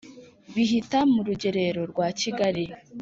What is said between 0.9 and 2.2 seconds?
mu Rugerero rwa